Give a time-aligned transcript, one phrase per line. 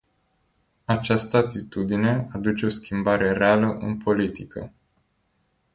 [0.85, 4.71] Această atitudine aduce o schimbare reală în politică.